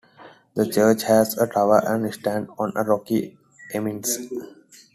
The 0.55 0.67
church 0.67 1.03
has 1.03 1.37
a 1.37 1.45
tower 1.45 1.79
and 1.85 2.11
stands 2.11 2.49
on 2.57 2.73
a 2.75 2.81
rocky 2.83 3.37
eminence. 3.71 4.17